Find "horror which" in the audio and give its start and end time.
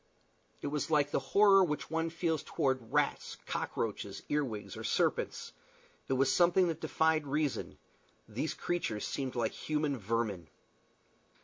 1.19-1.91